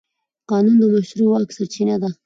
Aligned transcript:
قانون 0.49 0.75
د 0.79 0.83
مشروع 0.95 1.27
واک 1.29 1.49
سرچینه 1.57 1.95
ده. 2.01 2.09